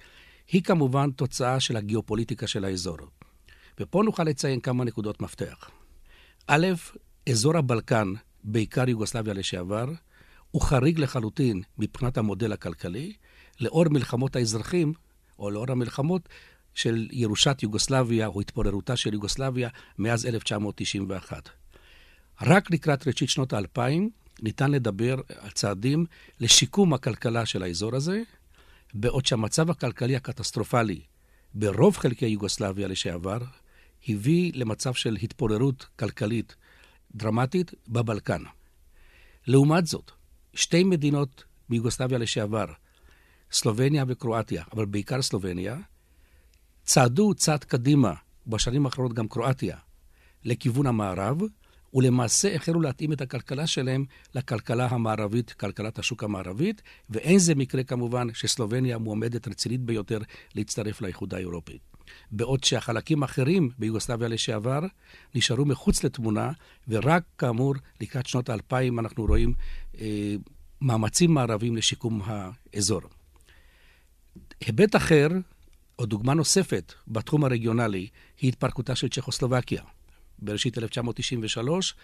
היא 0.52 0.62
כמובן 0.62 1.10
תוצאה 1.10 1.60
של 1.60 1.76
הגיאופוליטיקה 1.76 2.46
של 2.46 2.64
האזור. 2.64 2.96
ופה 3.80 4.02
נוכל 4.04 4.24
לציין 4.24 4.60
כמה 4.60 4.84
נקודות 4.84 5.20
מפתח. 5.20 5.70
א', 6.46 6.66
אזור 7.28 7.56
הבלקן, 7.56 8.12
בעיקר 8.46 8.88
יוגוסלביה 8.88 9.34
לשעבר, 9.34 9.86
הוא 10.50 10.62
חריג 10.62 10.98
לחלוטין 10.98 11.62
מבחינת 11.78 12.18
המודל 12.18 12.52
הכלכלי, 12.52 13.12
לאור 13.60 13.84
מלחמות 13.88 14.36
האזרחים, 14.36 14.92
או 15.38 15.50
לאור 15.50 15.66
המלחמות 15.68 16.28
של 16.74 17.08
ירושת 17.12 17.62
יוגוסלביה, 17.62 18.26
או 18.26 18.40
התפוררותה 18.40 18.96
של 18.96 19.14
יוגוסלביה, 19.14 19.68
מאז 19.98 20.26
1991. 20.26 21.48
רק 22.42 22.70
לקראת 22.70 23.06
ראשית 23.06 23.28
שנות 23.28 23.52
האלפיים 23.52 24.10
ניתן 24.42 24.70
לדבר 24.70 25.16
על 25.38 25.50
צעדים 25.50 26.06
לשיקום 26.40 26.94
הכלכלה 26.94 27.46
של 27.46 27.62
האזור 27.62 27.96
הזה, 27.96 28.22
בעוד 28.94 29.26
שהמצב 29.26 29.70
הכלכלי 29.70 30.16
הקטסטרופלי 30.16 31.00
ברוב 31.54 31.96
חלקי 31.96 32.26
יוגוסלביה 32.26 32.88
לשעבר 32.88 33.38
הביא 34.08 34.52
למצב 34.54 34.94
של 34.94 35.16
התפוררות 35.22 35.86
כלכלית 35.98 36.56
דרמטית 37.16 37.74
בבלקן. 37.88 38.42
לעומת 39.46 39.86
זאת, 39.86 40.10
שתי 40.54 40.84
מדינות 40.84 41.44
מיוגוסלביה 41.68 42.18
לשעבר, 42.18 42.66
סלובניה 43.52 44.04
וקרואטיה, 44.08 44.64
אבל 44.72 44.84
בעיקר 44.84 45.22
סלובניה, 45.22 45.76
צעדו 46.84 47.34
צעד 47.34 47.64
קדימה, 47.64 48.14
בשנים 48.46 48.86
האחרונות 48.86 49.12
גם 49.12 49.28
קרואטיה, 49.28 49.76
לכיוון 50.44 50.86
המערב, 50.86 51.40
ולמעשה 51.94 52.54
החלו 52.54 52.80
להתאים 52.80 53.12
את 53.12 53.20
הכלכלה 53.20 53.66
שלהם 53.66 54.04
לכלכלה 54.34 54.86
המערבית, 54.86 55.52
כלכלת 55.52 55.98
השוק 55.98 56.24
המערבית, 56.24 56.82
ואין 57.10 57.38
זה 57.38 57.54
מקרה 57.54 57.84
כמובן 57.84 58.34
שסלובניה 58.34 58.98
מועמדת 58.98 59.48
רצינית 59.48 59.80
ביותר 59.80 60.18
להצטרף 60.54 61.00
לאיחוד 61.00 61.34
האירופי. 61.34 61.78
בעוד 62.30 62.64
שהחלקים 62.64 63.22
האחרים 63.22 63.70
ביוגוסלביה 63.78 64.28
לשעבר 64.28 64.80
נשארו 65.34 65.64
מחוץ 65.64 66.04
לתמונה, 66.04 66.52
ורק 66.88 67.22
כאמור 67.38 67.74
לקראת 68.00 68.26
שנות 68.26 68.48
האלפיים 68.48 68.98
אנחנו 68.98 69.24
רואים 69.24 69.54
אה, 70.00 70.34
מאמצים 70.80 71.34
מערביים 71.34 71.76
לשיקום 71.76 72.22
האזור. 72.24 73.00
היבט 74.60 74.96
אחר, 74.96 75.28
או 75.98 76.06
דוגמה 76.06 76.34
נוספת 76.34 76.94
בתחום 77.08 77.44
הרגיונלי, 77.44 78.08
היא 78.40 78.48
התפרקותה 78.48 78.94
של 78.94 79.08
צ'כוסלובקיה. 79.08 79.82
בראשית 80.38 80.78
1993, 80.78 81.94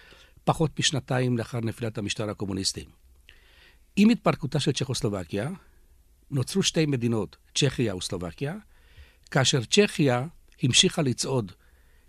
פחות 0.45 0.79
משנתיים 0.79 1.39
לאחר 1.39 1.61
נפילת 1.61 1.99
המשטר 1.99 2.31
הקומוניסטי. 2.31 2.85
עם 3.97 4.09
התפרקותה 4.09 4.61
של 4.61 4.73
צ'כוסלובקיה, 4.73 5.51
נוצרו 6.31 6.63
שתי 6.63 6.87
מדינות, 6.87 7.37
צ'כיה 7.55 7.97
וסלובקיה, 7.97 8.57
כאשר 9.33 9.65
צ'כיה 9.65 10.27
המשיכה 10.63 11.03
לצעוד 11.03 11.53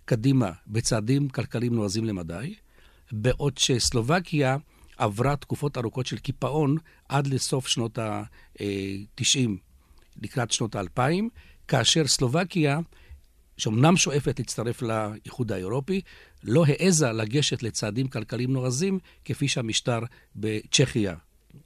קדימה 0.06 0.52
בצעדים 0.68 1.30
כלכליים 1.30 1.76
נועזים 1.76 2.06
למדי, 2.06 2.56
בעוד 3.12 3.58
שסלובקיה 3.58 4.58
עברה 4.98 5.36
תקופות 5.36 5.78
ארוכות 5.78 6.06
של 6.06 6.18
קיפאון 6.18 6.78
עד 7.10 7.28
לסוף 7.28 7.68
שנות 7.68 7.98
ה-90, 7.98 9.50
לקראת 10.22 10.52
שנות 10.52 10.76
ה-2000, 10.76 11.24
כאשר 11.68 12.08
סלובקיה 12.08 12.80
שאומנם 13.58 13.98
שואפת 13.98 14.40
להצטרף 14.40 14.82
לאיחוד 14.82 15.52
האירופי, 15.52 16.02
לא 16.44 16.66
העזה 16.68 17.12
לגשת 17.12 17.64
לצעדים 17.64 18.08
כלכליים 18.08 18.54
נועזים 18.54 19.00
כפי 19.26 19.48
שהמשטר 19.48 20.00
בצ'כיה 20.36 21.16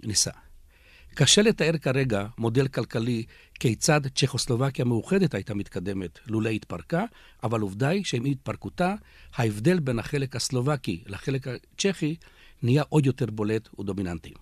ניסה. 0.04 0.32
קשה 1.20 1.42
לתאר 1.42 1.78
כרגע 1.78 2.26
מודל 2.38 2.68
כלכלי 2.68 3.26
כיצד 3.60 4.02
צ'כוסלובקיה 4.16 4.86
מאוחדת 4.86 5.34
הייתה 5.34 5.54
מתקדמת 5.54 6.20
לולא 6.28 6.50
התפרקה, 6.50 7.06
אבל 7.44 7.62
עובדה 7.62 7.88
היא 7.88 8.04
שעם 8.04 8.26
התפרקותה, 8.26 8.96
ההבדל 9.36 9.80
בין 9.80 10.00
החלק 10.00 10.36
הסלובקי 10.36 11.04
לחלק 11.06 11.48
הצ'כי 11.48 12.16
נהיה 12.64 12.84
עוד 12.90 13.06
יותר 13.06 13.26
בולט 13.26 13.80
ודומיננטי. 13.80 14.34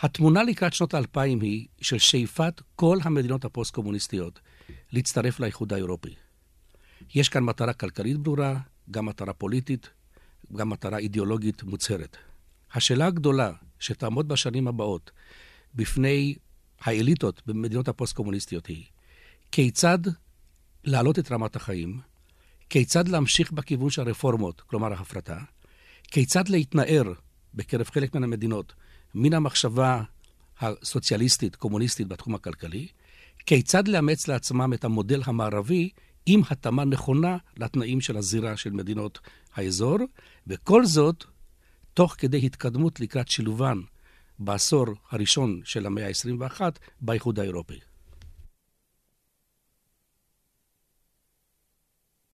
התמונה 0.00 0.42
לקראת 0.42 0.74
שנות 0.74 0.94
האלפיים 0.94 1.40
היא 1.40 1.66
של 1.80 1.98
שאיפת 1.98 2.62
כל 2.76 2.98
המדינות 3.02 3.44
הפוסט-קומוניסטיות 3.44 4.40
להצטרף 4.92 5.40
לאיחוד 5.40 5.72
האירופי. 5.72 6.14
יש 7.14 7.28
כאן 7.28 7.44
מטרה 7.44 7.72
כלכלית 7.72 8.16
ברורה, 8.16 8.58
גם 8.90 9.06
מטרה 9.06 9.32
פוליטית, 9.32 9.90
גם 10.56 10.70
מטרה 10.70 10.98
אידיאולוגית 10.98 11.62
מוצהרת. 11.62 12.16
השאלה 12.74 13.06
הגדולה 13.06 13.52
שתעמוד 13.86 14.28
בשנים 14.28 14.68
הבאות 14.68 15.10
בפני 15.74 16.34
האליטות 16.80 17.42
במדינות 17.46 17.88
הפוסט-קומוניסטיות 17.88 18.66
היא 18.66 18.84
כיצד 19.52 19.98
להעלות 20.84 21.18
את 21.18 21.32
רמת 21.32 21.56
החיים, 21.56 22.00
כיצד 22.70 23.08
להמשיך 23.08 23.52
בכיוון 23.52 23.90
של 23.90 24.02
הרפורמות, 24.02 24.60
כלומר 24.60 24.92
ההפרטה, 24.92 25.38
כיצד 26.02 26.48
להתנער 26.48 27.12
בקרב 27.54 27.86
חלק 27.90 28.14
מן 28.14 28.24
המדינות 28.24 28.74
מן 29.14 29.34
המחשבה 29.34 30.02
הסוציאליסטית, 30.60 31.56
קומוניסטית 31.56 32.08
בתחום 32.08 32.34
הכלכלי, 32.34 32.86
כיצד 33.46 33.88
לאמץ 33.88 34.28
לעצמם 34.28 34.72
את 34.74 34.84
המודל 34.84 35.22
המערבי 35.24 35.90
עם 36.26 36.40
התאמה 36.50 36.84
נכונה 36.84 37.36
לתנאים 37.56 38.00
של 38.00 38.16
הזירה 38.16 38.56
של 38.56 38.70
מדינות 38.70 39.18
האזור, 39.54 39.98
וכל 40.46 40.86
זאת 40.86 41.24
תוך 41.96 42.14
כדי 42.18 42.46
התקדמות 42.46 43.00
לקראת 43.00 43.28
שילובן 43.28 43.80
בעשור 44.38 44.86
הראשון 45.10 45.60
של 45.64 45.86
המאה 45.86 46.06
ה-21 46.06 46.60
באיחוד 47.00 47.40
האירופי. 47.40 47.78